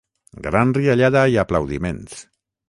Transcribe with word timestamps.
Gran 0.45 0.71
riallada 0.77 1.23
i 1.35 1.37
aplaudiments. 1.43 2.19